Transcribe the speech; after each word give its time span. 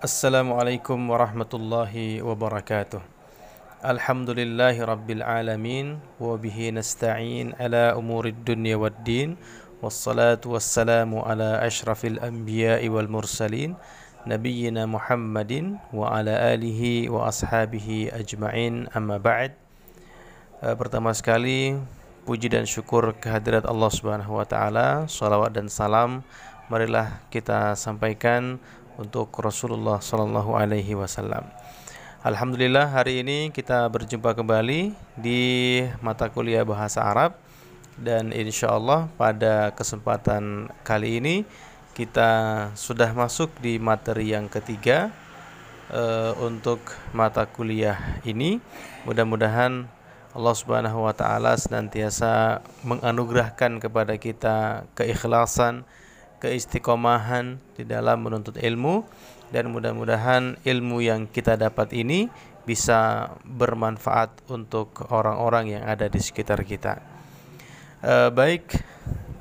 Assalamualaikum 0.00 0.96
warahmatullahi 1.12 2.24
wabarakatuh. 2.24 3.04
Alhamdulillahi 3.84 4.80
rabbil 4.80 5.20
alamin 5.20 6.00
wa 6.16 6.40
bihi 6.40 6.72
nasta'in 6.72 7.52
ala 7.60 7.92
umurid 8.00 8.40
dunya 8.40 8.80
waddin 8.80 9.36
wassalatu 9.84 10.56
wassalamu 10.56 11.20
ala 11.20 11.60
ashrafil 11.60 12.16
anbiya'i 12.16 12.88
wal 12.88 13.12
mursalin 13.12 13.76
nabiyyina 14.24 14.88
Muhammadin 14.88 15.76
wa 15.92 16.16
ala 16.16 16.48
alihi 16.48 17.12
wa 17.12 17.28
ashabihi 17.28 18.08
ajma'in 18.16 18.88
amma 18.96 19.20
ba'd. 19.20 19.52
Uh, 20.64 20.72
pertama 20.80 21.12
sekali 21.12 21.76
puji 22.24 22.48
dan 22.48 22.64
syukur 22.64 23.12
kehadirat 23.20 23.68
Allah 23.68 23.92
Subhanahu 23.92 24.40
wa 24.40 24.48
taala, 24.48 25.04
salawat 25.12 25.52
dan 25.52 25.68
salam 25.68 26.24
marilah 26.70 27.20
kita 27.34 27.74
sampaikan 27.76 28.62
untuk 29.00 29.32
Rasulullah 29.40 29.96
Sallallahu 30.04 30.52
Alaihi 30.52 30.92
Wasallam. 30.92 31.48
Alhamdulillah 32.20 32.92
hari 32.92 33.24
ini 33.24 33.48
kita 33.48 33.88
berjumpa 33.88 34.36
kembali 34.36 34.92
di 35.16 35.80
mata 36.04 36.28
kuliah 36.28 36.68
bahasa 36.68 37.00
Arab 37.00 37.32
dan 37.96 38.28
insya 38.36 38.76
Allah 38.76 39.08
pada 39.16 39.72
kesempatan 39.72 40.68
kali 40.84 41.16
ini 41.16 41.48
kita 41.96 42.30
sudah 42.76 43.16
masuk 43.16 43.48
di 43.64 43.80
materi 43.80 44.36
yang 44.36 44.52
ketiga 44.52 45.08
uh, 45.88 46.36
untuk 46.44 46.80
mata 47.16 47.48
kuliah 47.48 48.20
ini. 48.28 48.60
Mudah-mudahan 49.08 49.88
Allah 50.30 50.54
Subhanahu 50.54 51.08
wa 51.08 51.14
taala 51.16 51.58
senantiasa 51.58 52.62
menganugerahkan 52.86 53.82
kepada 53.82 54.14
kita 54.20 54.86
keikhlasan, 54.94 55.82
keistiqomahan 56.40 57.60
di 57.76 57.84
dalam 57.84 58.24
menuntut 58.24 58.56
ilmu. 58.56 59.04
Dan 59.50 59.74
mudah-mudahan 59.74 60.62
ilmu 60.62 61.02
yang 61.02 61.26
kita 61.26 61.58
dapat 61.58 61.90
ini 61.92 62.30
bisa 62.62 63.34
bermanfaat 63.42 64.46
untuk 64.46 65.10
orang-orang 65.10 65.74
yang 65.74 65.84
ada 65.90 66.06
di 66.06 66.22
sekitar 66.22 66.62
kita. 66.62 67.02
E, 67.98 68.30
baik, 68.30 68.78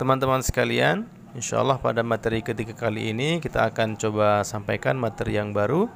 teman-teman 0.01 0.41
sekalian, 0.41 1.05
insya 1.37 1.61
Allah 1.61 1.77
pada 1.77 2.01
materi 2.01 2.41
ketiga 2.41 2.73
kali 2.73 3.13
ini 3.13 3.37
kita 3.37 3.69
akan 3.69 4.01
coba 4.01 4.41
sampaikan 4.41 4.97
materi 4.97 5.37
yang 5.37 5.53
baru. 5.53 5.87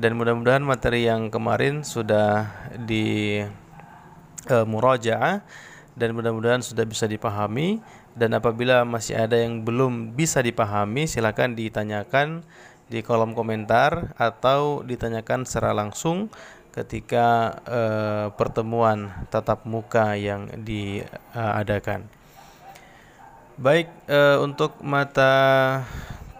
Dan 0.00 0.16
mudah-mudahan 0.16 0.64
materi 0.64 1.04
yang 1.04 1.28
kemarin 1.28 1.84
sudah 1.84 2.48
di 2.80 3.44
e, 4.48 4.56
dan 5.92 6.08
mudah-mudahan 6.16 6.64
sudah 6.64 6.88
bisa 6.88 7.04
dipahami 7.04 7.84
dan 8.12 8.36
apabila 8.36 8.84
masih 8.84 9.16
ada 9.16 9.40
yang 9.40 9.64
belum 9.64 10.12
bisa 10.12 10.44
dipahami 10.44 11.08
silakan 11.08 11.56
ditanyakan 11.56 12.44
di 12.92 13.00
kolom 13.00 13.32
komentar 13.32 14.12
atau 14.20 14.84
ditanyakan 14.84 15.48
secara 15.48 15.72
langsung 15.72 16.28
ketika 16.72 17.56
uh, 17.68 18.26
pertemuan 18.36 19.12
tatap 19.28 19.64
muka 19.68 20.16
yang 20.16 20.48
diadakan. 20.60 22.08
Baik 23.60 23.88
uh, 24.08 24.40
untuk 24.40 24.80
mata 24.80 25.32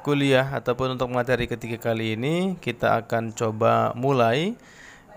kuliah 0.01 0.49
ataupun 0.57 0.97
untuk 0.97 1.13
materi 1.13 1.47
ketiga 1.47 1.79
kali 1.79 2.17
ini 2.17 2.57
kita 2.59 3.05
akan 3.05 3.37
coba 3.37 3.93
mulai 3.95 4.57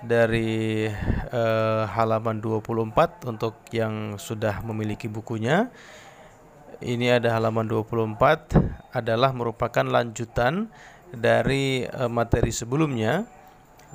dari 0.03 0.85
uh, 1.31 1.83
halaman 1.89 2.37
24 2.43 3.31
untuk 3.31 3.57
yang 3.73 4.19
sudah 4.21 4.61
memiliki 4.61 5.09
bukunya 5.09 5.71
ini 6.83 7.11
ada 7.11 7.35
halaman 7.35 7.67
24 7.67 8.95
adalah 8.95 9.31
merupakan 9.31 9.85
lanjutan 9.85 10.67
dari 11.13 11.87
uh, 11.87 12.11
materi 12.11 12.51
sebelumnya 12.51 13.23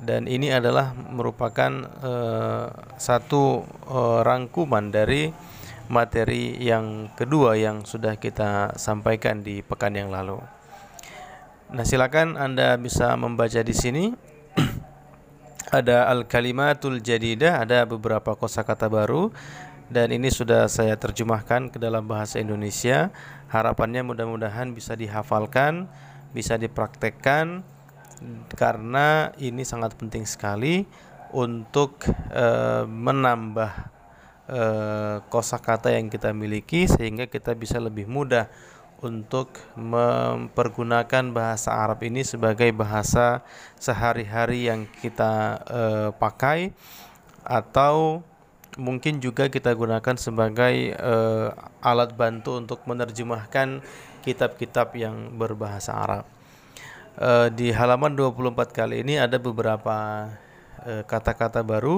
dan 0.01 0.25
ini 0.25 0.49
adalah 0.49 0.95
merupakan 0.95 1.69
uh, 2.01 2.67
satu 2.97 3.61
uh, 3.85 4.19
rangkuman 4.25 4.89
dari 4.89 5.29
materi 5.91 6.57
yang 6.57 7.11
kedua 7.13 7.59
yang 7.59 7.83
sudah 7.83 8.17
kita 8.17 8.79
sampaikan 8.79 9.43
di 9.43 9.61
pekan 9.61 9.93
yang 9.93 10.09
lalu. 10.09 10.39
Nah, 11.71 11.83
silakan 11.83 12.39
Anda 12.39 12.79
bisa 12.79 13.13
membaca 13.19 13.59
di 13.61 13.75
sini. 13.75 14.05
ada 15.71 16.11
al-kalimatul 16.11 16.99
jadidah, 16.99 17.63
ada 17.63 17.87
beberapa 17.87 18.35
kosakata 18.35 18.91
baru 18.91 19.31
dan 19.91 20.07
ini 20.15 20.31
sudah 20.31 20.71
saya 20.71 20.95
terjemahkan 20.95 21.67
ke 21.67 21.75
dalam 21.75 22.07
bahasa 22.07 22.39
Indonesia. 22.39 23.11
Harapannya 23.51 24.07
mudah-mudahan 24.07 24.71
bisa 24.71 24.95
dihafalkan, 24.95 25.91
bisa 26.31 26.55
dipraktekkan 26.55 27.67
karena 28.55 29.35
ini 29.35 29.67
sangat 29.67 29.99
penting 29.99 30.23
sekali 30.23 30.87
untuk 31.35 32.07
e, 32.31 32.47
menambah 32.87 33.71
e, 34.47 34.63
kosakata 35.27 35.91
yang 35.91 36.07
kita 36.07 36.31
miliki 36.31 36.87
sehingga 36.87 37.27
kita 37.27 37.51
bisa 37.51 37.75
lebih 37.83 38.07
mudah 38.07 38.47
untuk 39.01 39.57
mempergunakan 39.75 41.33
bahasa 41.33 41.73
Arab 41.73 42.05
ini 42.05 42.21
sebagai 42.23 42.69
bahasa 42.71 43.43
sehari-hari 43.75 44.71
yang 44.71 44.87
kita 45.03 45.59
e, 45.67 45.81
pakai 46.15 46.71
atau 47.41 48.23
mungkin 48.79 49.19
juga 49.19 49.51
kita 49.51 49.75
gunakan 49.75 50.15
sebagai 50.15 50.95
uh, 50.95 51.51
alat 51.83 52.15
bantu 52.15 52.55
untuk 52.55 52.83
menerjemahkan 52.87 53.83
kitab-kitab 54.23 54.95
yang 54.95 55.35
berbahasa 55.35 55.91
Arab. 55.97 56.25
Uh, 57.19 57.51
di 57.51 57.75
halaman 57.75 58.15
24 58.15 58.71
kali 58.71 59.03
ini 59.03 59.19
ada 59.19 59.35
beberapa 59.35 60.29
eh, 60.87 61.03
kata-kata 61.03 61.59
uh, 61.59 61.67
baru. 61.67 61.97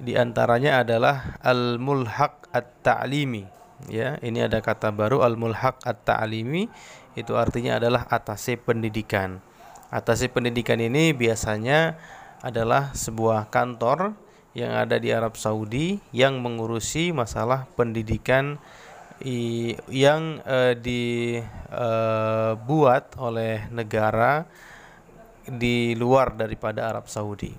Di 0.00 0.16
antaranya 0.16 0.80
adalah 0.80 1.36
al-mulhaq 1.44 2.48
at-ta'limi. 2.48 3.44
Ya 3.92 4.16
ini 4.24 4.40
ada 4.40 4.64
kata 4.64 4.88
baru 4.88 5.20
al-mulhaq 5.20 5.84
at-ta'limi. 5.84 6.72
Itu 7.12 7.36
artinya 7.36 7.76
adalah 7.76 8.08
atase 8.08 8.56
pendidikan. 8.56 9.44
Atase 9.92 10.32
pendidikan 10.32 10.80
ini 10.80 11.12
biasanya 11.12 12.00
adalah 12.40 12.96
sebuah 12.96 13.52
kantor 13.52 14.16
yang 14.52 14.76
ada 14.76 15.00
di 15.00 15.08
Arab 15.08 15.40
Saudi 15.40 15.96
yang 16.12 16.40
mengurusi 16.44 17.12
masalah 17.12 17.64
pendidikan 17.72 18.60
yang 19.88 20.42
uh, 20.42 20.74
dibuat 20.74 21.54
uh, 23.14 23.22
oleh 23.22 23.70
negara 23.70 24.44
di 25.46 25.94
luar 25.94 26.34
daripada 26.34 26.90
Arab 26.90 27.06
Saudi. 27.06 27.54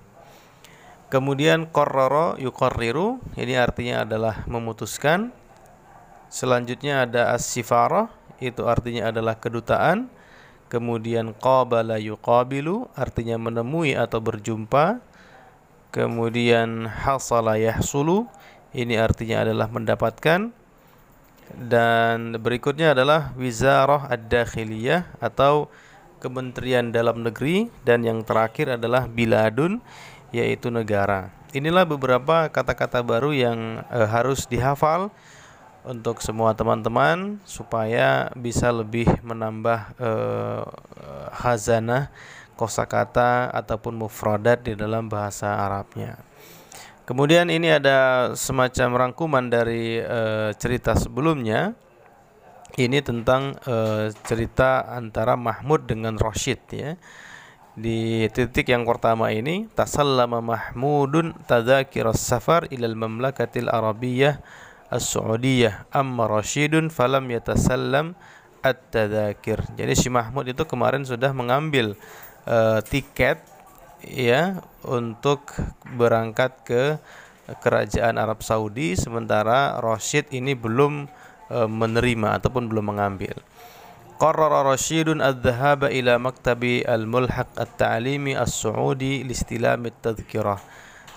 Kemudian 1.08 1.70
kororo 1.70 2.34
yukorriru 2.40 3.22
ini 3.38 3.54
artinya 3.56 4.02
adalah 4.02 4.42
memutuskan. 4.50 5.32
Selanjutnya 6.26 7.06
ada 7.06 7.30
as 7.30 7.46
itu 8.42 8.62
artinya 8.66 9.14
adalah 9.14 9.38
kedutaan. 9.38 10.10
Kemudian 10.66 11.30
qabala 11.38 12.02
yuqabilu 12.02 12.90
artinya 12.98 13.38
menemui 13.38 13.94
atau 13.94 14.18
berjumpa 14.18 14.98
kemudian 15.94 16.90
hasala 16.90 17.54
yahsulu 17.54 18.26
ini 18.74 18.98
artinya 18.98 19.46
adalah 19.46 19.70
mendapatkan 19.70 20.50
dan 21.54 22.34
berikutnya 22.42 22.98
adalah 22.98 23.30
wizarah 23.38 24.10
ad-dakhiliyah 24.10 25.06
atau 25.22 25.70
Kementerian 26.18 26.88
Dalam 26.90 27.22
Negeri 27.22 27.70
dan 27.86 28.02
yang 28.02 28.26
terakhir 28.26 28.80
adalah 28.80 29.06
biladun 29.06 29.78
yaitu 30.34 30.72
negara. 30.72 31.30
Inilah 31.54 31.86
beberapa 31.86 32.50
kata-kata 32.50 33.04
baru 33.04 33.30
yang 33.30 33.86
e, 33.92 34.00
harus 34.08 34.48
dihafal 34.50 35.14
untuk 35.84 36.24
semua 36.24 36.56
teman-teman 36.56 37.38
supaya 37.46 38.32
bisa 38.34 38.72
lebih 38.72 39.06
menambah 39.20 39.94
e, 40.00 40.10
hazanah 41.44 42.10
kosakata 42.54 43.50
ataupun 43.50 43.98
mufradat 43.98 44.64
di 44.64 44.78
dalam 44.78 45.10
bahasa 45.10 45.60
Arabnya. 45.66 46.18
Kemudian 47.04 47.52
ini 47.52 47.68
ada 47.68 48.32
semacam 48.32 48.96
rangkuman 48.96 49.44
dari 49.52 50.00
e, 50.00 50.20
cerita 50.56 50.96
sebelumnya. 50.96 51.76
Ini 52.74 53.04
tentang 53.04 53.54
e, 53.60 54.08
cerita 54.24 54.88
antara 54.88 55.36
Mahmud 55.36 55.84
dengan 55.84 56.16
Rashid 56.16 56.64
ya. 56.72 56.96
Di 57.74 58.30
titik 58.30 58.70
yang 58.70 58.88
pertama 58.88 59.34
ini 59.34 59.68
tasallama 59.74 60.40
Mahmudun 60.40 61.34
tadzakir 61.44 62.06
safar 62.16 62.70
ilal 62.70 62.94
mamlakatil 62.94 63.66
arabiyyah 63.68 64.38
as-Saudiyah 64.94 65.90
amma 65.90 66.30
Rashidun 66.30 66.88
falam 66.88 67.26
yatasallam 67.28 68.14
at-tadzakir. 68.64 69.60
Jadi 69.76 69.92
si 69.92 70.08
Mahmud 70.08 70.48
itu 70.48 70.64
kemarin 70.64 71.04
sudah 71.04 71.36
mengambil 71.36 71.98
uh, 72.48 72.80
tiket 72.84 73.40
ya 74.04 74.60
untuk 74.84 75.52
berangkat 75.96 76.52
ke 76.64 76.82
kerajaan 77.60 78.16
Arab 78.16 78.40
Saudi 78.40 78.96
sementara 78.96 79.76
Rashid 79.80 80.32
ini 80.32 80.56
belum 80.56 81.08
uh, 81.52 81.68
menerima 81.68 82.40
ataupun 82.40 82.68
belum 82.68 82.96
mengambil. 82.96 83.36
qarrara 84.14 84.62
Rashidun 84.64 85.20
adh-dhahaba 85.20 85.90
ila 85.90 86.16
maktabi 86.22 86.86
al-mulhaq 86.86 87.50
at-ta'limi 87.58 88.38
as-su'udi 88.38 89.26
listilam 89.26 89.90
at-tadhkirah. 89.90 90.62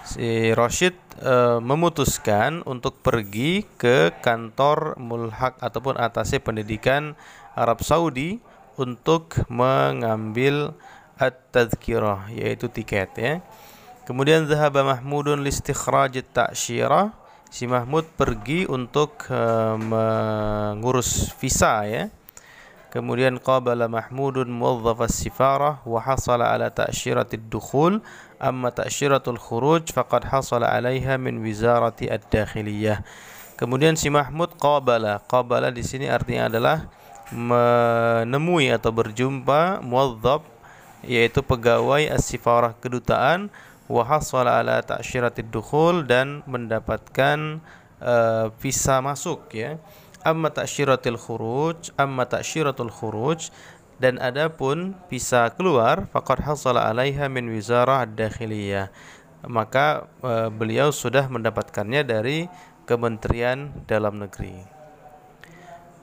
Si 0.07 0.55
Rashid 0.55 0.95
e, 1.19 1.59
memutuskan 1.59 2.63
untuk 2.63 3.03
pergi 3.03 3.67
ke 3.75 4.15
kantor 4.23 4.95
mulhaq 4.95 5.59
ataupun 5.59 5.99
atasnya 5.99 6.39
pendidikan 6.39 7.19
Arab 7.59 7.83
Saudi 7.83 8.39
untuk 8.79 9.35
mengambil 9.51 10.71
at-tadhkirah 11.17 12.31
yaitu 12.33 12.69
tiket 12.69 13.11
ya. 13.17 13.33
Kemudian 14.07 14.47
zahaba 14.47 14.87
Mahmudun 14.87 15.43
listikhraj 15.43 16.15
at-ta'syirah. 16.23 17.11
Si 17.47 17.63
Mahmud 17.63 18.03
pergi 18.19 18.67
untuk 18.67 19.23
e, 19.31 19.39
mengurus 19.79 21.31
visa 21.39 21.87
ya 21.87 22.11
Kemudian 22.87 23.35
qabala 23.37 23.91
Mahmudun 23.91 24.47
muwazzaf 24.47 25.05
as-sifarah 25.05 25.83
wa 25.83 25.99
hasala 25.99 26.55
ala 26.55 26.71
ta'syiratid 26.71 27.45
dukhul 27.45 27.99
amma 28.39 28.71
ta'syiratul 28.71 29.37
khuruj 29.37 29.91
faqad 29.93 30.25
hasala 30.31 30.71
'alaiha 30.71 31.19
min 31.21 31.43
wizarati 31.43 32.07
ad-dakhiliyah. 32.07 33.03
Kemudian 33.59 33.99
si 33.99 34.09
Mahmud 34.09 34.55
qabala. 34.55 35.21
Qabala 35.29 35.69
di 35.69 35.85
sini 35.85 36.09
artinya 36.09 36.49
adalah 36.49 36.89
menemui 37.35 38.71
atau 38.71 38.95
berjumpa 38.95 39.83
muwazzaf 39.85 40.41
yaitu 41.07 41.39
pegawai 41.41 42.11
as-sifarah 42.11 42.75
kedutaan 42.77 43.49
wa 43.87 44.03
hasala 44.03 44.59
ala 44.59 44.83
ta'syiratid 44.83 45.47
dukhul 45.47 46.03
dan 46.03 46.43
mendapatkan 46.43 47.63
uh, 48.03 48.51
visa 48.59 48.99
masuk 48.99 49.55
ya 49.55 49.79
amma 50.27 50.51
ta'syiratul 50.51 51.15
khuruj 51.15 51.95
amma 51.95 52.27
ta'syiratul 52.27 52.91
khuruj 52.91 53.47
dan 53.97 54.19
adapun 54.19 54.93
bisa 55.07 55.49
keluar 55.55 56.05
faqad 56.11 56.43
hasala 56.43 56.85
'alaiha 56.85 57.31
min 57.31 57.47
wizarah 57.49 58.05
ad-dakhiliyah 58.05 58.91
maka 59.45 60.09
e, 60.19 60.49
beliau 60.49 60.89
sudah 60.89 61.29
mendapatkannya 61.29 62.01
dari 62.03 62.49
Kementerian 62.87 63.85
Dalam 63.85 64.17
Negeri. 64.23 64.76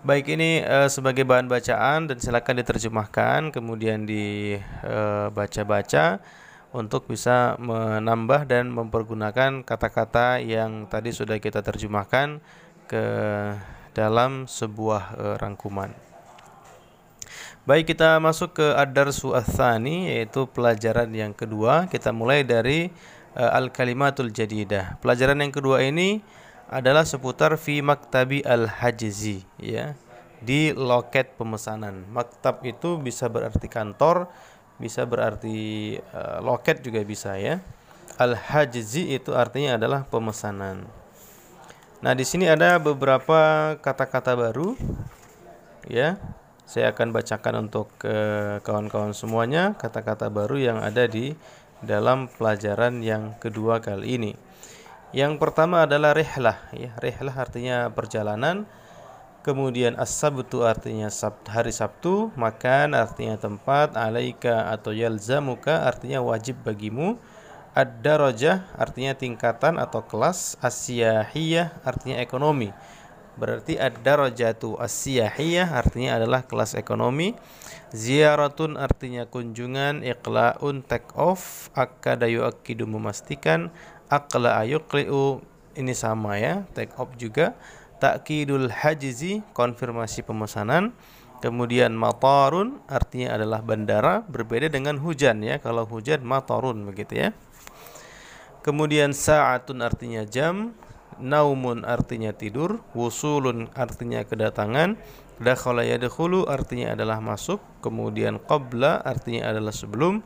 Baik 0.05 0.37
ini 0.37 0.61
e, 0.61 0.85
sebagai 0.93 1.25
bahan 1.25 1.49
bacaan 1.49 2.05
dan 2.05 2.21
silakan 2.21 2.61
diterjemahkan 2.61 3.49
kemudian 3.49 4.05
dibaca-baca 4.05 4.85
e, 6.21 6.25
untuk 6.75 7.07
bisa 7.07 7.55
menambah 7.63 8.51
dan 8.51 8.67
mempergunakan 8.69 9.63
kata-kata 9.63 10.43
yang 10.43 10.91
tadi 10.91 11.15
sudah 11.15 11.39
kita 11.39 11.63
terjemahkan 11.63 12.43
ke 12.91 13.07
dalam 13.95 14.51
sebuah 14.51 15.05
uh, 15.15 15.37
rangkuman. 15.39 15.95
Baik, 17.65 17.95
kita 17.95 18.19
masuk 18.19 18.59
ke 18.59 18.67
Ad-Darsu 18.75 19.33
Ats-Tsani 19.33 20.13
yaitu 20.13 20.51
pelajaran 20.51 21.09
yang 21.15 21.33
kedua. 21.33 21.87
Kita 21.87 22.11
mulai 22.11 22.43
dari 22.43 22.91
uh, 23.39 23.57
Al-Kalimatul 23.57 24.35
Jadidah. 24.35 24.99
Pelajaran 24.99 25.41
yang 25.41 25.55
kedua 25.55 25.81
ini 25.87 26.21
adalah 26.69 27.05
seputar 27.05 27.57
fi 27.61 27.85
maktabi 27.85 28.41
al-hajzi 28.45 29.45
ya 29.61 29.97
di 30.45 30.77
loket 30.77 31.37
pemesanan. 31.41 32.05
Maktab 32.13 32.61
itu 32.69 33.01
bisa 33.01 33.33
berarti 33.33 33.67
kantor, 33.69 34.29
bisa 34.77 35.09
berarti 35.09 35.97
uh, 36.13 36.45
loket 36.45 36.85
juga 36.85 37.01
bisa 37.05 37.37
ya. 37.41 37.65
Al-hajzi 38.21 39.17
itu 39.17 39.35
artinya 39.35 39.75
adalah 39.81 40.07
pemesanan. 40.07 40.87
Nah, 42.05 42.13
di 42.13 42.23
sini 42.23 42.45
ada 42.45 42.77
beberapa 42.77 43.75
kata-kata 43.81 44.37
baru 44.37 44.77
ya. 45.89 46.21
Saya 46.65 46.93
akan 46.93 47.13
bacakan 47.13 47.69
untuk 47.69 47.93
eh, 48.09 48.57
kawan-kawan 48.65 49.13
semuanya 49.13 49.77
kata-kata 49.77 50.33
baru 50.33 50.57
yang 50.57 50.79
ada 50.81 51.05
di 51.05 51.37
dalam 51.85 52.29
pelajaran 52.29 53.01
yang 53.05 53.37
kedua 53.41 53.81
kali 53.81 54.17
ini. 54.21 54.33
Yang 55.15 55.39
pertama 55.39 55.87
adalah 55.87 56.11
rihlah 56.11 56.59
ya. 56.75 56.91
Rihlah 56.99 57.39
artinya 57.39 57.87
perjalanan. 57.95 58.67
Kemudian 59.47 59.95
as-sabtu 60.01 60.65
artinya 60.65 61.13
hari 61.53 61.69
Sabtu, 61.71 62.33
makan 62.33 62.97
artinya 62.97 63.37
tempat, 63.37 63.93
alaika 63.93 64.73
atau 64.73 64.91
yalzamuka 64.91 65.85
artinya 65.85 66.25
wajib 66.25 66.65
bagimu 66.65 67.21
Ad-darajah 67.75 68.71
artinya 68.79 69.19
tingkatan 69.19 69.83
atau 69.83 70.07
kelas, 70.07 70.55
asyahiyah 70.63 71.83
artinya 71.83 72.23
ekonomi. 72.23 72.71
Berarti 73.35 73.75
ad-darajatu 73.75 74.79
asyahiyah 74.79 75.75
artinya 75.75 76.15
adalah 76.15 76.47
kelas 76.47 76.79
ekonomi. 76.79 77.35
Ziyaratun 77.91 78.79
artinya 78.79 79.27
kunjungan, 79.27 80.07
iqla'un 80.07 80.87
take 80.87 81.11
off, 81.19 81.67
akada 81.75 82.31
yu'akkidu 82.31 82.87
memastikan, 82.87 83.75
aqla 84.11 84.61
ayuqli'u 84.65 85.41
ini 85.75 85.95
sama 85.97 86.39
ya, 86.39 86.67
take 86.73 86.95
off 86.97 87.11
juga. 87.19 87.57
Ta'kidul 87.99 88.69
hajizi 88.71 89.41
konfirmasi 89.57 90.27
pemesanan. 90.27 90.93
Kemudian 91.43 91.93
matarun 91.93 92.81
artinya 92.89 93.37
adalah 93.37 93.61
bandara, 93.61 94.25
berbeda 94.25 94.73
dengan 94.73 94.97
hujan 94.97 95.45
ya. 95.45 95.61
Kalau 95.61 95.85
hujan 95.85 96.25
matarun 96.25 96.89
begitu 96.89 97.21
ya. 97.21 97.29
Kemudian 98.65 99.13
sa'atun 99.13 99.85
artinya 99.85 100.25
jam, 100.25 100.73
naumun 101.21 101.85
artinya 101.85 102.33
tidur, 102.33 102.81
wusulun 102.97 103.69
artinya 103.77 104.25
kedatangan, 104.25 104.97
dakhala 105.37 105.85
yadkhulu 105.85 106.49
artinya 106.49 106.97
adalah 106.97 107.21
masuk, 107.21 107.61
kemudian 107.85 108.41
qabla 108.41 109.05
artinya 109.05 109.53
adalah 109.53 109.75
sebelum, 109.75 110.25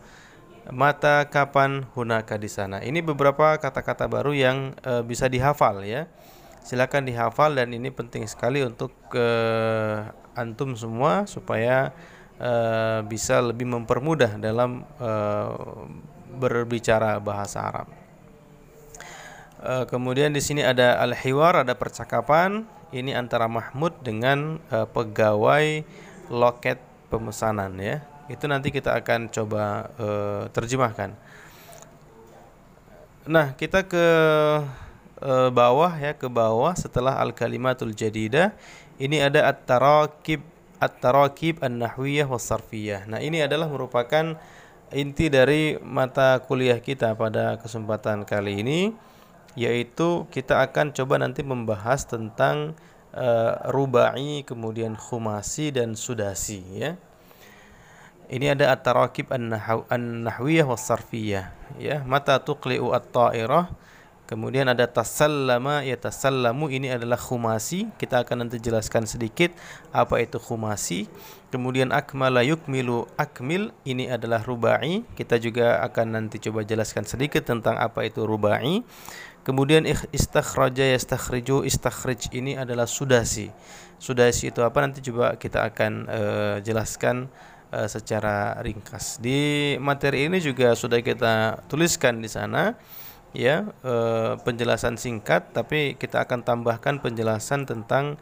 mata 0.70 1.26
kapan 1.28 1.88
hunaka 1.96 2.36
di 2.36 2.48
sana. 2.48 2.84
Ini 2.84 3.00
beberapa 3.00 3.56
kata-kata 3.56 4.06
baru 4.08 4.32
yang 4.36 4.76
e, 4.84 5.00
bisa 5.04 5.26
dihafal 5.26 5.84
ya. 5.84 6.08
Silakan 6.64 7.08
dihafal 7.08 7.56
dan 7.56 7.72
ini 7.72 7.88
penting 7.88 8.28
sekali 8.28 8.60
untuk 8.60 8.92
e, 9.16 9.26
antum 10.36 10.76
semua 10.76 11.24
supaya 11.24 11.96
e, 12.36 12.52
bisa 13.08 13.40
lebih 13.40 13.64
mempermudah 13.64 14.36
dalam 14.36 14.84
e, 15.00 15.10
berbicara 16.38 17.16
bahasa 17.18 17.64
Arab. 17.64 17.88
Uh, 19.58 19.82
kemudian 19.90 20.30
di 20.30 20.38
sini 20.38 20.62
ada 20.62 21.02
al-hiwar, 21.02 21.66
ada 21.66 21.74
percakapan. 21.74 22.62
Ini 22.94 23.18
antara 23.18 23.50
Mahmud 23.50 24.00
dengan 24.00 24.62
uh, 24.70 24.86
pegawai 24.86 25.82
loket 26.30 26.78
pemesanan 27.10 27.74
ya. 27.82 28.00
Itu 28.28 28.44
nanti 28.46 28.68
kita 28.68 28.92
akan 28.96 29.32
coba 29.32 29.88
uh, 29.96 30.42
terjemahkan. 30.52 31.16
Nah, 33.28 33.52
kita 33.56 33.84
ke 33.84 34.06
uh, 35.20 35.50
bawah 35.52 35.92
ya, 35.96 36.16
ke 36.16 36.28
bawah 36.28 36.72
setelah 36.76 37.20
al-kalimatul 37.20 37.92
jadidah. 37.92 38.52
Ini 39.00 39.28
ada 39.28 39.48
at-tarakib 39.52 40.40
at-tarakib 40.78 41.60
an-nahwiyah 41.60 42.28
was-sarfiyah. 42.28 43.08
Nah, 43.10 43.20
ini 43.20 43.42
adalah 43.42 43.66
merupakan 43.68 44.36
inti 44.92 45.28
dari 45.28 45.76
mata 45.84 46.40
kuliah 46.40 46.80
kita 46.80 47.12
pada 47.12 47.60
kesempatan 47.60 48.24
kali 48.24 48.64
ini 48.64 48.80
yaitu 49.58 50.24
kita 50.30 50.62
akan 50.62 50.94
coba 50.94 51.18
nanti 51.18 51.42
membahas 51.42 52.06
tentang 52.06 52.78
uh, 53.10 53.58
rubai 53.74 54.46
kemudian 54.46 54.94
khumasi 54.94 55.74
dan 55.74 55.98
sudasi 55.98 56.62
ya. 56.78 56.94
Ini 58.28 58.52
ada 58.52 58.76
at-tarakib 58.76 59.32
an-nahwiyah 59.32 60.68
was 60.68 60.84
sarfiyah 60.84 61.48
ya. 61.80 62.04
Mata 62.04 62.36
tuqli'u 62.36 62.92
at-ta'irah 62.92 63.72
Kemudian 64.28 64.68
ada 64.68 64.84
tasallama 64.84 65.80
ya 65.88 65.96
tasallamu 65.96 66.68
ini 66.68 66.92
adalah 66.92 67.16
khumasi. 67.16 67.88
Kita 67.96 68.20
akan 68.20 68.44
nanti 68.44 68.60
jelaskan 68.60 69.08
sedikit 69.08 69.56
apa 69.88 70.20
itu 70.20 70.36
khumasi. 70.36 71.08
Kemudian 71.48 71.96
akmala 71.96 72.44
yukmilu 72.44 73.08
akmil 73.16 73.72
ini 73.88 74.04
adalah 74.12 74.44
rubai. 74.44 75.00
Kita 75.16 75.40
juga 75.40 75.80
akan 75.80 76.12
nanti 76.12 76.36
coba 76.44 76.60
jelaskan 76.60 77.08
sedikit 77.08 77.48
tentang 77.48 77.80
apa 77.80 78.04
itu 78.04 78.28
rubai. 78.28 78.84
Kemudian 79.48 79.88
istakhraja 80.12 80.84
yastakhriju 80.92 81.64
istakhrij 81.64 82.28
ini 82.36 82.52
adalah 82.52 82.84
sudasi. 82.84 83.48
Sudasi 83.96 84.52
itu 84.52 84.60
apa 84.60 84.76
nanti 84.84 85.00
coba 85.00 85.40
kita 85.40 85.64
akan 85.72 85.92
uh, 86.04 86.56
jelaskan 86.60 87.32
uh, 87.72 87.88
secara 87.88 88.56
ringkas. 88.64 89.20
Di 89.20 89.74
materi 89.80 90.28
ini 90.28 90.40
juga 90.40 90.72
sudah 90.72 91.00
kita 91.00 91.64
tuliskan 91.68 92.20
di 92.20 92.30
sana 92.30 92.76
ya 93.36 93.68
uh, 93.84 94.40
penjelasan 94.40 94.96
singkat 94.96 95.52
tapi 95.52 96.00
kita 96.00 96.24
akan 96.24 96.40
tambahkan 96.40 97.00
penjelasan 97.04 97.68
tentang 97.68 98.16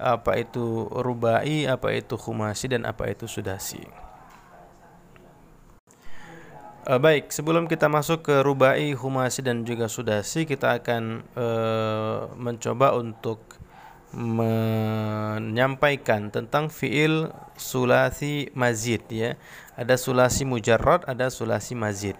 apa 0.00 0.40
itu 0.40 0.88
rubai, 0.88 1.68
apa 1.68 1.92
itu 1.92 2.16
khumasi 2.16 2.72
dan 2.72 2.88
apa 2.88 3.12
itu 3.12 3.28
sudasi. 3.28 3.84
Uh, 6.88 6.96
baik, 6.96 7.28
sebelum 7.28 7.68
kita 7.68 7.92
masuk 7.92 8.24
ke 8.24 8.40
rubai, 8.40 8.96
humasi 8.96 9.44
dan 9.44 9.68
juga 9.68 9.84
sudasi, 9.92 10.48
kita 10.48 10.80
akan 10.80 11.28
mencoba 12.40 12.96
untuk 12.96 13.60
menyampaikan 14.10 16.34
tentang 16.34 16.66
fiil 16.66 17.30
sulasi 17.54 18.50
mazid 18.58 19.06
ya. 19.10 19.38
Ada 19.78 19.94
sulasi 19.96 20.44
mujarrad, 20.44 21.06
ada 21.06 21.30
sulasi 21.30 21.78
mazid. 21.78 22.18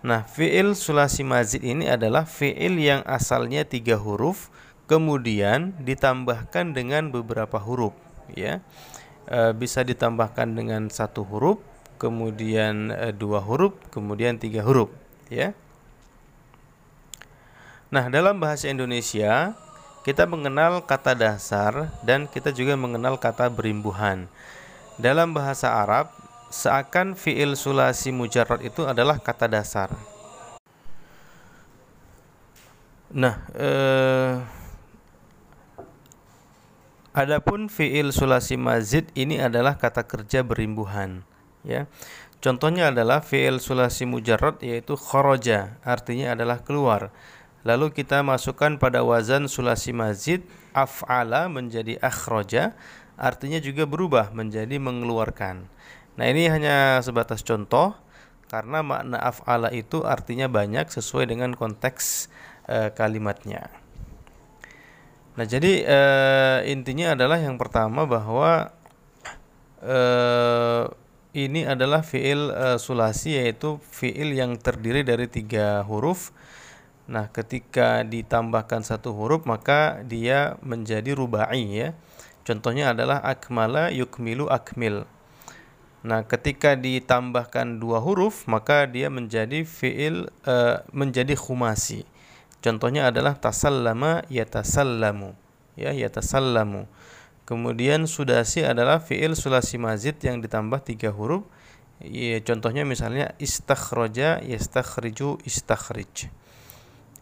Nah, 0.00 0.24
fiil 0.24 0.72
sulasi 0.72 1.20
mazid 1.20 1.60
ini 1.60 1.84
adalah 1.84 2.24
fiil 2.24 2.80
yang 2.80 3.04
asalnya 3.04 3.68
tiga 3.68 4.00
huruf 4.00 4.48
kemudian 4.88 5.76
ditambahkan 5.78 6.74
dengan 6.74 7.14
beberapa 7.14 7.62
huruf 7.62 7.94
ya. 8.32 8.64
E, 9.30 9.54
bisa 9.54 9.86
ditambahkan 9.86 10.50
dengan 10.56 10.90
satu 10.90 11.22
huruf, 11.22 11.62
kemudian 12.00 12.90
e, 12.90 13.14
dua 13.14 13.38
huruf, 13.44 13.76
kemudian 13.92 14.40
tiga 14.40 14.66
huruf 14.66 14.90
ya. 15.30 15.54
Nah, 17.94 18.10
dalam 18.10 18.42
bahasa 18.42 18.66
Indonesia 18.66 19.54
kita 20.00 20.24
mengenal 20.24 20.80
kata 20.88 21.12
dasar 21.12 21.92
dan 22.00 22.24
kita 22.24 22.52
juga 22.56 22.72
mengenal 22.72 23.20
kata 23.20 23.52
berimbuhan. 23.52 24.32
Dalam 24.96 25.36
bahasa 25.36 25.68
Arab, 25.76 26.08
seakan 26.48 27.12
fiil 27.12 27.52
sulasi 27.52 28.08
mujarrad 28.10 28.64
itu 28.64 28.88
adalah 28.88 29.20
kata 29.20 29.46
dasar. 29.48 29.92
Nah, 33.10 33.42
eh, 33.58 34.34
adapun 37.12 37.68
fiil 37.68 38.14
sulasi 38.14 38.54
mazid 38.54 39.10
ini 39.18 39.36
adalah 39.42 39.76
kata 39.76 40.06
kerja 40.06 40.46
berimbuhan, 40.46 41.26
ya. 41.66 41.90
Contohnya 42.40 42.88
adalah 42.88 43.20
fiil 43.20 43.60
sulasi 43.60 44.08
mujarrad 44.08 44.64
yaitu 44.64 44.96
kharaja, 44.96 45.76
artinya 45.84 46.32
adalah 46.32 46.64
keluar. 46.64 47.12
Lalu 47.60 47.92
kita 47.92 48.24
masukkan 48.24 48.80
pada 48.80 49.04
wazan 49.04 49.44
sulasi 49.44 49.92
mazid 49.92 50.48
af'ala 50.72 51.52
menjadi 51.52 52.00
akhroja 52.00 52.72
artinya 53.20 53.60
juga 53.60 53.84
berubah 53.84 54.32
menjadi 54.32 54.80
mengeluarkan. 54.80 55.68
Nah, 56.16 56.24
ini 56.24 56.48
hanya 56.48 57.04
sebatas 57.04 57.44
contoh 57.44 57.92
karena 58.48 58.80
makna 58.80 59.20
af'ala 59.20 59.68
itu 59.76 60.02
artinya 60.02 60.48
banyak 60.48 60.88
sesuai 60.88 61.28
dengan 61.28 61.52
konteks 61.52 62.32
e, 62.64 62.90
kalimatnya. 62.96 63.68
Nah, 65.36 65.46
jadi 65.46 65.72
e, 65.84 66.00
intinya 66.72 67.14
adalah 67.14 67.38
yang 67.38 67.60
pertama 67.60 68.08
bahwa 68.08 68.72
e, 69.84 69.98
ini 71.36 71.62
adalah 71.68 72.02
fiil 72.02 72.50
e, 72.50 72.66
sulasi 72.80 73.38
yaitu 73.38 73.78
fiil 73.84 74.34
yang 74.34 74.58
terdiri 74.58 75.06
dari 75.06 75.30
tiga 75.30 75.86
huruf 75.86 76.34
Nah, 77.10 77.26
ketika 77.26 78.06
ditambahkan 78.06 78.86
satu 78.86 79.10
huruf 79.10 79.42
maka 79.42 80.06
dia 80.06 80.54
menjadi 80.62 81.10
rubai 81.10 81.66
ya. 81.66 81.90
Contohnya 82.46 82.94
adalah 82.94 83.18
akmala 83.26 83.90
yukmilu 83.90 84.46
akmil. 84.46 85.10
Nah, 86.06 86.22
ketika 86.22 86.78
ditambahkan 86.78 87.82
dua 87.82 87.98
huruf 87.98 88.46
maka 88.46 88.86
dia 88.86 89.10
menjadi 89.10 89.66
fiil 89.66 90.30
uh, 90.46 90.86
menjadi 90.94 91.34
khumasi. 91.34 92.06
Contohnya 92.62 93.10
adalah 93.10 93.34
tasallama 93.34 94.22
yatasallamu. 94.30 95.34
Ya, 95.74 95.90
yatasallamu. 95.90 96.86
Kemudian 97.42 98.06
sudasi 98.06 98.62
adalah 98.62 99.02
fiil 99.02 99.34
sulasi 99.34 99.82
mazid 99.82 100.22
yang 100.22 100.38
ditambah 100.38 100.78
tiga 100.86 101.10
huruf. 101.10 101.42
Ya, 101.98 102.38
contohnya 102.46 102.86
misalnya 102.86 103.34
istakhroja 103.42 104.38
yastakhriju 104.46 105.42
istakhrij. 105.42 106.30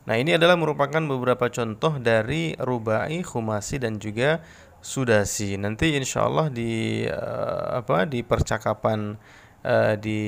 Nah, 0.08 0.16
ini 0.16 0.32
adalah 0.32 0.56
merupakan 0.56 1.04
beberapa 1.04 1.52
contoh 1.52 2.00
dari 2.00 2.56
rubai, 2.56 3.20
khumasi 3.20 3.76
dan 3.76 4.00
juga 4.00 4.40
sudasi. 4.80 5.60
Nanti 5.60 5.92
insya 6.00 6.24
Allah 6.24 6.48
di 6.48 7.04
uh, 7.04 7.84
apa 7.84 8.08
di 8.08 8.24
percakapan 8.24 9.20
uh, 9.68 9.94
di 10.00 10.20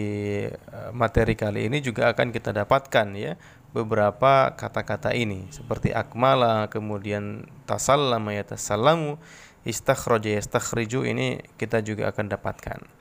uh, 0.45 0.93
materi 0.93 1.33
kali 1.33 1.73
ini 1.73 1.81
juga 1.81 2.13
akan 2.13 2.29
kita 2.29 2.53
dapatkan 2.53 3.09
ya 3.17 3.41
beberapa 3.73 4.53
kata-kata 4.53 5.17
ini 5.17 5.49
seperti 5.49 5.95
akmala, 5.97 6.69
kemudian 6.69 7.49
tasallama 7.65 8.37
ya 8.37 8.45
tasallamu, 8.45 9.17
istakhraja 9.65 10.29
yastakhriju 10.37 11.07
ini 11.09 11.41
kita 11.57 11.81
juga 11.81 12.11
akan 12.13 12.29
dapatkan. 12.29 13.00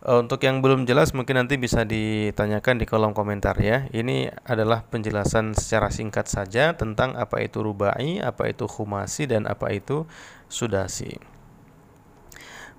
Eh, 0.00 0.16
untuk 0.16 0.40
yang 0.40 0.64
belum 0.64 0.88
jelas 0.88 1.12
mungkin 1.12 1.36
nanti 1.36 1.60
bisa 1.60 1.84
ditanyakan 1.84 2.80
di 2.80 2.88
kolom 2.88 3.12
komentar 3.12 3.52
ya. 3.60 3.84
Ini 3.92 4.32
adalah 4.48 4.80
penjelasan 4.88 5.52
secara 5.52 5.92
singkat 5.92 6.24
saja 6.24 6.72
tentang 6.72 7.20
apa 7.20 7.44
itu 7.44 7.60
rubai, 7.60 8.16
apa 8.16 8.48
itu 8.48 8.64
khumasi 8.64 9.28
dan 9.28 9.44
apa 9.44 9.68
itu 9.76 10.08
sudasi. 10.48 11.20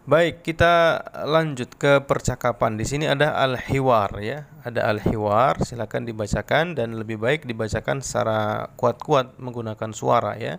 Baik, 0.01 0.41
kita 0.41 0.97
lanjut 1.29 1.77
ke 1.77 2.01
percakapan. 2.01 2.73
Di 2.73 2.89
sini 2.89 3.05
ada 3.05 3.37
al-hiwar 3.37 4.17
ya. 4.17 4.49
Ada 4.65 4.89
al-hiwar, 4.89 5.61
silakan 5.61 6.09
dibacakan 6.09 6.73
dan 6.73 6.97
lebih 6.97 7.21
baik 7.21 7.45
dibacakan 7.45 8.01
secara 8.01 8.73
kuat-kuat 8.81 9.37
menggunakan 9.37 9.93
suara 9.93 10.41
ya. 10.41 10.57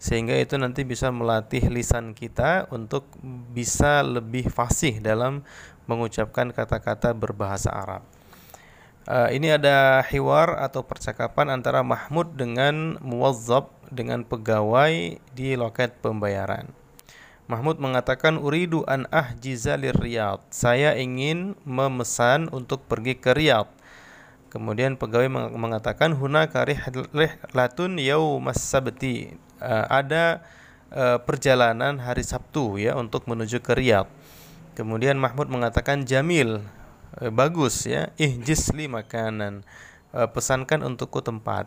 Sehingga 0.00 0.32
itu 0.40 0.56
nanti 0.56 0.80
bisa 0.80 1.12
melatih 1.12 1.68
lisan 1.68 2.16
kita 2.16 2.72
untuk 2.72 3.04
bisa 3.52 4.00
lebih 4.00 4.48
fasih 4.48 4.96
dalam 4.96 5.44
mengucapkan 5.84 6.48
kata-kata 6.56 7.12
berbahasa 7.12 7.68
Arab. 7.68 8.02
Uh, 9.04 9.28
ini 9.28 9.52
ada 9.52 10.00
hiwar 10.08 10.56
atau 10.56 10.80
percakapan 10.80 11.52
antara 11.52 11.84
Mahmud 11.84 12.32
dengan 12.32 12.96
muwazzab 13.04 13.68
dengan 13.92 14.24
pegawai 14.24 15.20
di 15.36 15.48
loket 15.58 16.00
pembayaran. 16.00 16.72
Mahmud 17.50 17.82
mengatakan 17.82 18.38
uridu 18.38 18.86
an 18.86 19.10
ahjiza 19.10 19.74
Riyadh. 19.74 20.46
Saya 20.54 20.94
ingin 20.94 21.58
memesan 21.66 22.46
untuk 22.54 22.86
pergi 22.86 23.18
ke 23.18 23.34
Riyadh. 23.34 23.79
Kemudian 24.50 24.98
pegawai 24.98 25.30
mengatakan 25.54 26.12
hunaka 26.18 26.66
rihlatun 26.66 28.02
yaumas 28.02 28.58
sabti. 28.58 29.38
Uh, 29.62 29.86
ada 29.86 30.42
uh, 30.90 31.22
perjalanan 31.22 32.00
hari 32.00 32.24
Sabtu 32.26 32.80
ya 32.80 32.98
untuk 32.98 33.30
menuju 33.30 33.62
ke 33.62 33.76
Riyadh. 33.76 34.10
Kemudian 34.74 35.20
Mahmud 35.20 35.52
mengatakan 35.52 36.08
Jamil 36.08 36.64
e, 37.18 37.28
bagus 37.30 37.86
ya 37.86 38.14
ihjis 38.14 38.70
li 38.74 38.86
makanan 38.86 39.66
e, 40.14 40.20
pesankan 40.30 40.86
untukku 40.86 41.18
tempat 41.24 41.66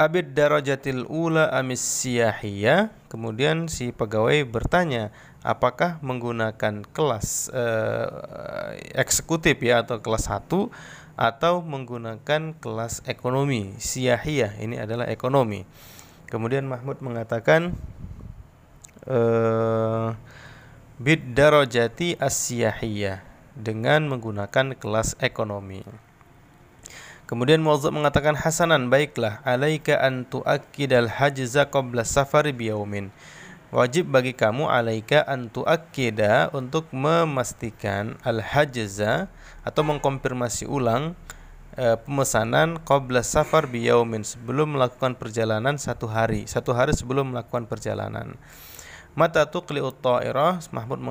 Abid 0.00 0.32
darajatil 0.32 1.04
ula 1.12 1.52
amis 1.52 1.82
siyahiyah 1.84 2.88
kemudian 3.12 3.68
si 3.68 3.92
pegawai 3.92 4.48
bertanya 4.48 5.12
apakah 5.44 6.00
menggunakan 6.00 6.84
kelas 6.92 7.52
e, 7.52 7.64
eksekutif 8.96 9.60
ya 9.60 9.84
atau 9.84 10.00
kelas 10.00 10.28
1 10.28 10.48
atau 11.20 11.60
menggunakan 11.60 12.56
kelas 12.56 13.04
ekonomi 13.04 13.76
siyahiyah 13.76 14.56
ini 14.64 14.80
adalah 14.80 15.04
ekonomi 15.12 15.68
kemudian 16.32 16.64
Mahmud 16.64 17.04
mengatakan 17.04 17.76
eh 19.04 20.16
bid 21.00 21.32
darajati 21.32 22.20
asyahiyah 22.20 23.24
dengan 23.56 24.04
menggunakan 24.04 24.76
kelas 24.76 25.16
ekonomi. 25.16 25.80
Kemudian 27.24 27.64
Muazzab 27.64 27.96
mengatakan 27.96 28.36
hasanan 28.36 28.92
baiklah 28.92 29.40
alaika 29.46 29.96
an 29.96 30.28
tuakkidal 30.28 31.08
hajza 31.08 31.64
qabla 31.72 32.04
safari 32.04 32.52
biyaumin. 32.52 33.08
Wajib 33.70 34.10
bagi 34.10 34.34
kamu 34.34 34.66
alaika 34.66 35.22
an 35.30 35.46
tuakkida 35.46 36.50
untuk 36.50 36.90
memastikan 36.90 38.18
al 38.26 38.42
hajza 38.42 39.30
atau 39.62 39.86
mengkonfirmasi 39.86 40.66
ulang 40.66 41.14
e, 41.78 41.94
pemesanan 42.02 42.82
qabla 42.82 43.22
safar 43.22 43.70
biyaumin 43.70 44.26
sebelum 44.26 44.74
melakukan 44.74 45.14
perjalanan 45.14 45.78
satu 45.78 46.10
hari, 46.10 46.50
satu 46.50 46.74
hari 46.74 46.98
sebelum 46.98 47.30
melakukan 47.30 47.70
perjalanan. 47.70 48.34
Mata 49.14 49.46
tuqli'ut 49.46 50.02
ta'irah 50.02 50.66
Mahmud 50.74 51.02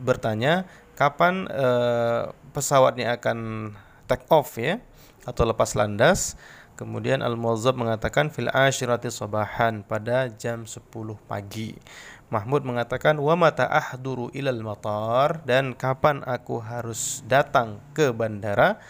bertanya 0.00 0.64
kapan 0.96 1.48
uh, 1.48 2.36
pesawatnya 2.52 3.16
akan 3.16 3.72
take 4.04 4.28
off 4.28 4.60
ya 4.60 4.76
atau 5.24 5.48
lepas 5.48 5.72
landas. 5.72 6.36
Kemudian 6.82 7.22
Al-Muwazzab 7.22 7.78
mengatakan 7.78 8.34
fil 8.34 8.50
ashirati 8.50 9.06
sabahan 9.06 9.86
pada 9.86 10.26
jam 10.34 10.66
10 10.66 10.82
pagi. 11.30 11.78
Mahmud 12.26 12.66
mengatakan 12.66 13.22
wa 13.22 13.38
mata 13.38 13.70
ahduru 13.70 14.34
ilal 14.34 14.66
matar 14.66 15.46
dan 15.46 15.78
kapan 15.78 16.26
aku 16.26 16.58
harus 16.58 17.22
datang 17.30 17.78
ke 17.94 18.10
bandara 18.10 18.82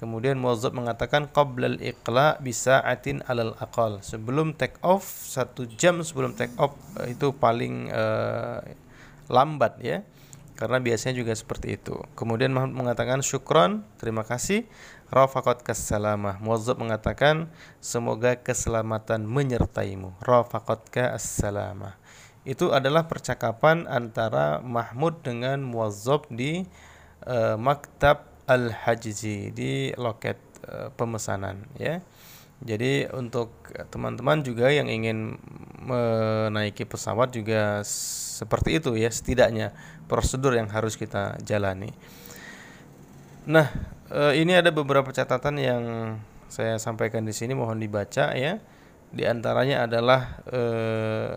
Kemudian 0.00 0.40
Muazzab 0.40 0.72
mengatakan 0.72 1.28
qablal 1.28 1.76
iqla 1.76 2.40
bisa 2.40 2.80
atin 2.80 3.20
alal 3.28 3.52
aqal. 3.60 4.00
Sebelum 4.00 4.56
take 4.56 4.80
off 4.80 5.04
satu 5.04 5.68
jam 5.76 6.00
sebelum 6.00 6.32
take 6.32 6.56
off 6.56 6.72
eh, 7.04 7.12
itu 7.12 7.36
paling 7.36 7.92
uh, 7.92 8.64
lambat 9.28 9.76
ya. 9.84 10.00
Karena 10.56 10.80
biasanya 10.80 11.20
juga 11.20 11.36
seperti 11.36 11.76
itu. 11.76 12.00
Kemudian 12.16 12.48
Muhammad 12.48 12.80
mengatakan 12.80 13.20
syukron, 13.20 13.84
terima 14.00 14.24
kasih. 14.24 14.64
Rafaqat 15.10 15.66
salamah. 15.74 16.38
Muwazzab 16.38 16.78
mengatakan 16.78 17.50
semoga 17.82 18.38
keselamatan 18.38 19.26
menyertaimu. 19.26 20.14
Rafaqat 20.22 20.94
salamah. 21.18 21.98
Itu 22.46 22.72
adalah 22.72 23.04
percakapan 23.04 23.84
antara 23.84 24.64
Mahmud 24.64 25.20
dengan 25.20 25.60
Muwazzab 25.60 26.30
di 26.32 26.64
uh, 27.28 27.60
Maktab 27.60 28.24
Al-Hajzi 28.48 29.52
di 29.52 29.92
loket 29.98 30.40
uh, 30.64 30.88
pemesanan 30.94 31.68
ya. 31.76 32.00
Jadi 32.60 33.08
untuk 33.16 33.72
teman-teman 33.88 34.44
juga 34.44 34.68
yang 34.68 34.84
ingin 34.84 35.40
menaiki 35.80 36.84
pesawat 36.84 37.32
juga 37.32 37.80
seperti 37.88 38.76
itu 38.76 39.00
ya 39.00 39.08
setidaknya 39.08 39.72
prosedur 40.04 40.52
yang 40.52 40.68
harus 40.68 41.00
kita 41.00 41.40
jalani. 41.40 41.88
Nah, 43.48 43.72
eh, 44.10 44.42
ini 44.42 44.58
ada 44.58 44.74
beberapa 44.74 45.14
catatan 45.14 45.56
yang 45.56 45.82
saya 46.50 46.76
sampaikan 46.82 47.22
di 47.22 47.32
sini 47.32 47.54
mohon 47.54 47.78
dibaca 47.78 48.34
ya. 48.34 48.58
Di 49.10 49.26
antaranya 49.26 49.86
adalah 49.86 50.42
eh, 50.50 51.30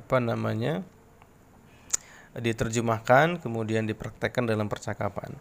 apa 0.00 0.16
namanya? 0.20 0.84
diterjemahkan 2.32 3.44
kemudian 3.44 3.84
dipraktekkan 3.84 4.48
dalam 4.48 4.64
percakapan. 4.64 5.36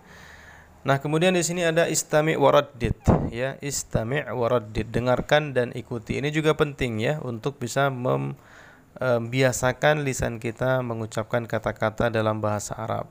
Nah, 0.82 0.98
kemudian 0.98 1.38
di 1.38 1.46
sini 1.46 1.62
ada 1.62 1.86
istami' 1.86 2.34
waraddid 2.34 2.98
ya, 3.30 3.54
istami' 3.62 4.26
waraddid, 4.26 4.90
dengarkan 4.90 5.54
dan 5.54 5.70
ikuti. 5.78 6.18
Ini 6.18 6.34
juga 6.34 6.58
penting 6.58 6.98
ya 6.98 7.22
untuk 7.22 7.62
bisa 7.62 7.94
membiasakan 7.94 10.02
lisan 10.02 10.42
kita 10.42 10.82
mengucapkan 10.82 11.46
kata-kata 11.46 12.10
dalam 12.10 12.42
bahasa 12.42 12.74
Arab. 12.74 13.06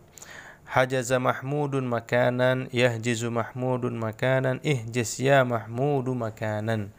Hajaza 0.70 1.18
Mahmudun 1.18 1.82
makanan, 1.90 2.70
yahjizu 2.70 3.26
Mahmudun 3.34 3.98
makanan, 3.98 4.62
ihjiz 4.62 5.18
ya 5.18 5.42
Mahmudu 5.42 6.14
makanan. 6.14 6.94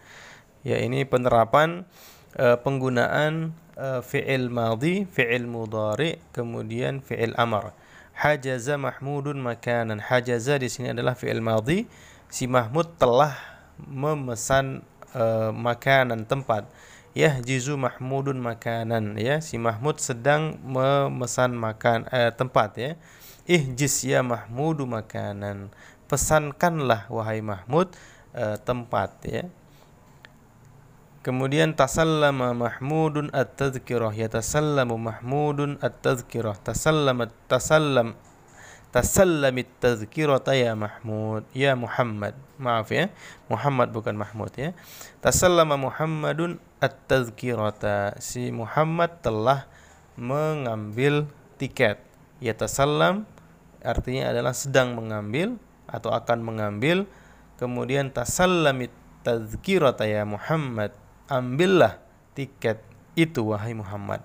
Ya, 0.68 0.76
ini 0.84 1.08
penerapan 1.08 1.88
uh, 2.36 2.60
penggunaan 2.60 3.56
uh, 3.80 4.04
fi'il 4.04 4.52
madhi, 4.52 5.08
fi'il 5.08 5.48
mudhari, 5.48 6.20
kemudian 6.36 7.00
fi'il 7.00 7.32
amar 7.40 7.72
hajaza 8.12 8.78
mahmudun 8.78 9.42
makanan. 9.42 9.98
Hajaza 10.04 10.62
di 10.62 10.70
sini 10.70 10.94
adalah 10.94 11.18
fi'il 11.18 11.42
madhi. 11.42 11.90
Si 12.30 12.46
Mahmud 12.46 13.00
telah 13.00 13.34
memesan 13.82 14.86
uh, 15.16 15.50
makanan 15.56 16.30
tempat. 16.30 16.70
Ya 17.12 17.40
jizu 17.44 17.76
mahmudun 17.76 18.40
makanan. 18.40 19.20
Ya 19.20 19.44
si 19.44 19.60
Mahmud 19.60 20.00
sedang 20.00 20.56
memesan 20.64 21.52
makan 21.56 22.08
tempat 22.40 22.72
ya 22.80 22.92
ihjis 23.48 24.06
ya 24.06 24.22
mahmudu 24.26 24.86
makanan. 24.86 25.74
Pesankanlah 26.12 27.08
wahai 27.08 27.40
Mahmud 27.40 27.96
uh, 28.36 28.60
tempat 28.60 29.16
ya. 29.24 29.48
Kemudian 31.22 31.78
tasallama 31.78 32.52
Mahmudun 32.58 33.30
at-tadhkirah 33.30 34.10
yatasallamu 34.10 34.98
Mahmudun 34.98 35.78
at-tadhkirah 35.78 36.58
tasallamat 36.66 37.30
tasallam 37.46 38.18
tasallamit 38.90 39.70
tadhkirata 39.80 40.52
ya 40.58 40.76
Mahmud 40.76 41.48
ya 41.56 41.78
Muhammad. 41.80 42.36
Maaf 42.60 42.92
ya. 42.92 43.08
Muhammad 43.48 43.94
bukan 43.96 44.18
Mahmud 44.18 44.52
ya. 44.58 44.76
Tasallama 45.24 45.80
Muhammadun 45.80 46.60
at-tadhkirata 46.84 48.20
si 48.20 48.52
Muhammad 48.52 49.16
telah 49.24 49.70
mengambil 50.20 51.30
tiket 51.56 52.04
ya 52.44 52.58
tasallam 52.58 53.30
artinya 53.86 54.34
adalah 54.34 54.52
sedang 54.52 54.98
mengambil 54.98 55.56
atau 55.86 56.12
akan 56.12 56.42
mengambil 56.42 57.06
kemudian 57.56 58.10
tasallamit 58.10 58.92
tadhkirata 59.22 60.10
ya 60.10 60.26
Muhammad 60.26 60.92
ambillah 61.32 62.02
tiket 62.36 62.84
itu 63.16 63.56
wahai 63.56 63.72
Muhammad. 63.72 64.24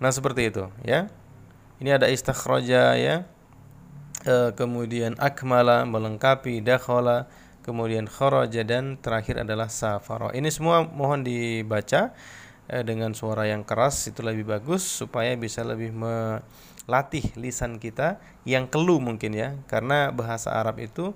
Nah 0.00 0.08
seperti 0.08 0.48
itu 0.48 0.64
ya. 0.80 1.12
Ini 1.80 1.96
ada 1.96 2.12
istakhraja 2.12 2.96
ya. 2.96 3.24
E, 4.20 4.52
kemudian 4.52 5.16
akmala 5.16 5.88
melengkapi 5.88 6.60
dakhala 6.60 7.28
kemudian 7.64 8.04
kharaja 8.08 8.64
dan 8.64 9.00
terakhir 9.00 9.44
adalah 9.44 9.68
safara. 9.68 10.32
Ini 10.32 10.48
semua 10.52 10.84
mohon 10.84 11.24
dibaca 11.24 12.12
e, 12.68 12.84
dengan 12.84 13.16
suara 13.16 13.48
yang 13.48 13.64
keras 13.64 14.08
itu 14.08 14.20
lebih 14.20 14.48
bagus 14.48 14.84
supaya 14.84 15.32
bisa 15.36 15.64
lebih 15.64 15.92
melatih 16.88 17.24
lisan 17.36 17.76
kita 17.76 18.20
yang 18.48 18.68
kelu 18.68 19.00
mungkin 19.02 19.36
ya 19.36 19.56
karena 19.68 20.12
bahasa 20.14 20.54
Arab 20.56 20.80
itu 20.80 21.12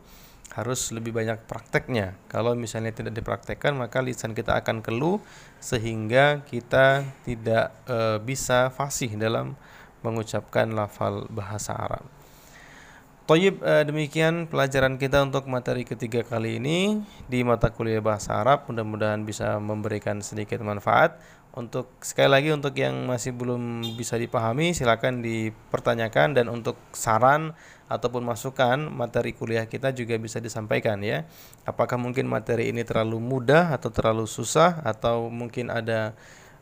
harus 0.54 0.94
lebih 0.94 1.10
banyak 1.10 1.50
prakteknya. 1.50 2.14
Kalau 2.30 2.54
misalnya 2.54 2.94
tidak 2.94 3.18
dipraktekkan, 3.18 3.74
maka 3.74 3.98
lisan 3.98 4.38
kita 4.38 4.54
akan 4.62 4.86
keluh 4.86 5.18
sehingga 5.58 6.46
kita 6.46 7.02
tidak 7.26 7.74
e, 7.90 8.22
bisa 8.22 8.70
fasih 8.70 9.18
dalam 9.18 9.58
mengucapkan 10.06 10.70
lafal 10.70 11.26
bahasa 11.26 11.74
Arab. 11.74 12.06
Toyib 13.24 13.64
e, 13.64 13.88
demikian 13.88 14.44
pelajaran 14.44 15.00
kita 15.00 15.24
untuk 15.24 15.48
materi 15.48 15.88
ketiga 15.88 16.20
kali 16.20 16.60
ini 16.60 17.00
di 17.24 17.40
mata 17.40 17.72
kuliah 17.72 18.04
bahasa 18.04 18.36
Arab. 18.36 18.68
Mudah-mudahan 18.68 19.24
bisa 19.24 19.56
memberikan 19.56 20.20
sedikit 20.20 20.60
manfaat. 20.60 21.16
Untuk 21.56 21.88
sekali 22.04 22.28
lagi 22.28 22.52
untuk 22.52 22.76
yang 22.76 23.08
masih 23.08 23.32
belum 23.32 23.80
bisa 23.96 24.20
dipahami 24.20 24.76
silakan 24.76 25.24
dipertanyakan 25.24 26.36
dan 26.36 26.52
untuk 26.52 26.76
saran 26.92 27.56
ataupun 27.88 28.28
masukan 28.28 28.92
materi 28.92 29.32
kuliah 29.32 29.64
kita 29.64 29.96
juga 29.96 30.20
bisa 30.20 30.36
disampaikan 30.36 31.00
ya. 31.00 31.24
Apakah 31.64 31.96
mungkin 31.96 32.28
materi 32.28 32.68
ini 32.68 32.84
terlalu 32.84 33.24
mudah 33.24 33.72
atau 33.72 33.88
terlalu 33.88 34.28
susah 34.28 34.84
atau 34.84 35.32
mungkin 35.32 35.72
ada 35.72 36.12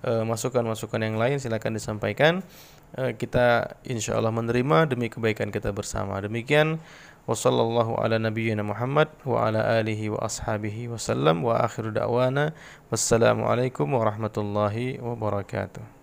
eh, 0.06 0.22
masukan-masukan 0.22 1.00
uh, 1.02 1.06
yang 1.10 1.18
lain 1.18 1.42
silakan 1.42 1.74
disampaikan. 1.74 2.46
Uh, 2.92 3.16
kita 3.16 3.72
insya 3.88 4.20
Allah 4.20 4.28
menerima 4.28 4.84
demi 4.84 5.08
kebaikan 5.08 5.48
kita 5.48 5.72
bersama. 5.72 6.20
Demikian 6.20 6.76
wasallallahu 7.24 7.96
ala 7.96 8.20
nabiyyina 8.20 8.60
Muhammad 8.60 9.08
wa 9.24 9.48
ala 9.48 9.80
alihi 9.80 10.12
wa 10.12 10.20
ashabihi 10.20 10.92
wasallam 10.92 11.40
wa 11.40 11.56
akhiru 11.62 11.94
da'wana 11.94 12.52
wassalamualaikum 12.92 13.88
warahmatullahi 13.96 15.00
wabarakatuh. 15.00 16.01